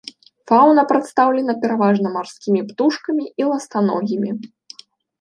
Фаўна 0.51 0.85
прадстаўлена 0.91 1.55
пераважна 1.67 2.15
марскімі 2.17 2.65
птушкамі 2.73 3.29
і 3.45 3.51
ластаногімі. 3.53 4.39